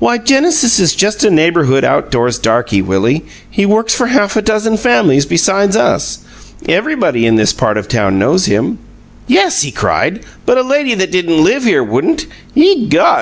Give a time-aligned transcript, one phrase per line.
[0.00, 4.76] "Why, Genesis is just a neighborhood outdoors darky, Willie; he works for half a dozen
[4.76, 6.18] families besides us.
[6.68, 8.78] Everybody in this part of town knows him."
[9.28, 12.26] "Yes," he cried, "but a lady that didn't live here wouldn't.
[12.52, 13.18] Ye gods!